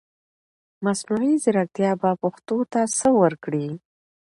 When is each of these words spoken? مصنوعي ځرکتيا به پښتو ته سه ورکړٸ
مصنوعي 0.85 1.33
ځرکتيا 1.43 1.91
به 2.01 2.09
پښتو 2.21 2.57
ته 2.71 2.81
سه 2.97 3.07
ورکړٸ 3.21 3.53